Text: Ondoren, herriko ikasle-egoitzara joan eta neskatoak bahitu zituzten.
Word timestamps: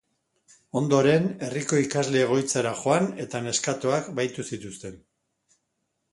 Ondoren, 0.79 1.25
herriko 1.47 1.81
ikasle-egoitzara 1.81 2.71
joan 2.79 3.09
eta 3.25 3.41
neskatoak 3.49 4.09
bahitu 4.21 4.47
zituzten. 4.49 4.97